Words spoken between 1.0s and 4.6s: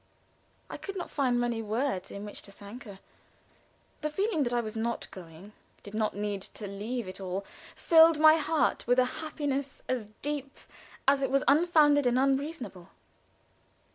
find many words in which to thank her. The feeling that I